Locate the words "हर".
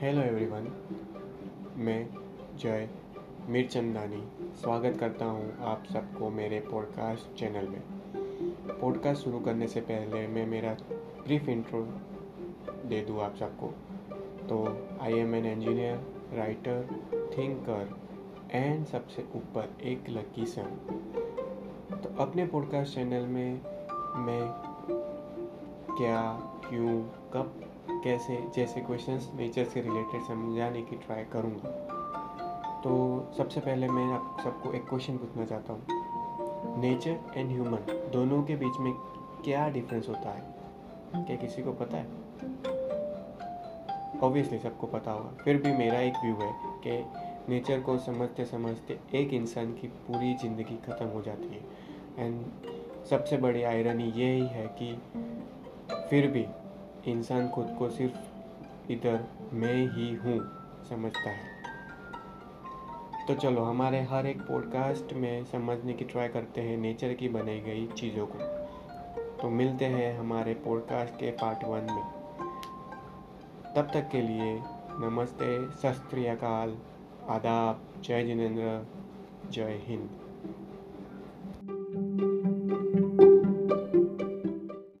64.02-64.26